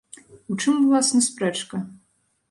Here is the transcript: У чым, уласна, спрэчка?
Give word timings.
У 0.53 0.55
чым, 0.61 0.79
уласна, 0.85 1.21
спрэчка? 1.25 1.81